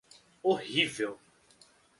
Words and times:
Horrível. 0.41 1.19